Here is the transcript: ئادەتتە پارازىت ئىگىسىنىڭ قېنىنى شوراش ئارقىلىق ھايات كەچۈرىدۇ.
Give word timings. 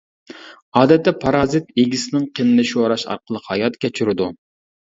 ئادەتتە 0.79 1.13
پارازىت 1.25 1.69
ئىگىسىنىڭ 1.83 2.27
قېنىنى 2.41 2.67
شوراش 2.73 3.07
ئارقىلىق 3.13 3.49
ھايات 3.55 3.81
كەچۈرىدۇ. 3.87 4.35